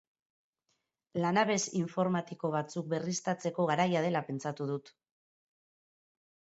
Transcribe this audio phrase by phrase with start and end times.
[1.25, 4.95] Lanabes informatiko batzuk berriztatzeko garaia dela pentsatu dut.